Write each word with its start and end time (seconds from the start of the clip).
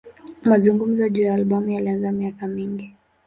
Mazungumzo 0.43 1.09
juu 1.09 1.23
ya 1.23 1.33
albamu 1.33 1.69
yalianza 1.69 2.11
miaka 2.11 2.47
mingi. 2.47 2.95